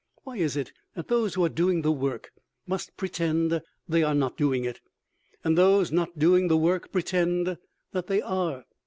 [0.23, 2.31] Why is it that those who are doing the work
[2.65, 4.81] must pretend they are not doing it;
[5.43, 7.59] and those not doing the work pretend
[7.91, 8.63] that they are?